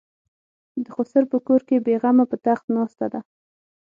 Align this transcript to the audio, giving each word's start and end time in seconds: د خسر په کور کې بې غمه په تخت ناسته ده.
د 0.83 0.85
خسر 0.95 1.23
په 1.31 1.37
کور 1.47 1.61
کې 1.67 1.77
بې 1.85 1.95
غمه 2.01 2.25
په 2.31 2.37
تخت 2.45 2.65
ناسته 2.75 3.05
ده. 3.13 3.19